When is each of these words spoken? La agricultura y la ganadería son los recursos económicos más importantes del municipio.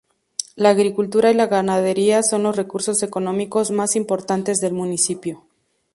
La 0.55 0.71
agricultura 0.71 1.29
y 1.29 1.35
la 1.35 1.45
ganadería 1.45 2.23
son 2.23 2.41
los 2.41 2.55
recursos 2.55 3.03
económicos 3.03 3.69
más 3.69 3.95
importantes 3.95 4.59
del 4.59 4.73
municipio. 4.73 5.43